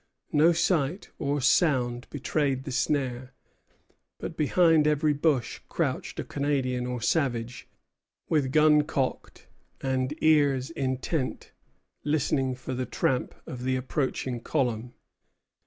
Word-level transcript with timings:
No 0.33 0.51
sight 0.51 1.11
or 1.19 1.41
sound 1.41 2.07
betrayed 2.09 2.63
the 2.63 2.71
snare; 2.71 3.33
but 4.17 4.35
behind 4.35 4.87
every 4.87 5.13
bush 5.13 5.59
crouched 5.69 6.19
a 6.19 6.23
Canadian 6.23 6.87
or 6.87 6.97
a 6.97 7.03
savage, 7.03 7.67
with 8.27 8.51
gun 8.51 8.81
cocked 8.81 9.45
and 9.79 10.15
ears 10.23 10.71
intent, 10.71 11.51
listening 12.03 12.55
for 12.55 12.73
the 12.73 12.87
tramp 12.87 13.35
of 13.45 13.63
the 13.63 13.75
approaching 13.75 14.39
column. 14.39 14.95